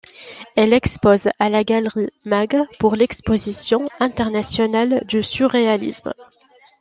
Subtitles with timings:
[0.55, 6.11] Elle expose à la galerie Maeght pour l'Exposition internationale du surréalisme.